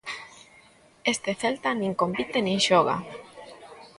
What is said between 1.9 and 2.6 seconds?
compite nin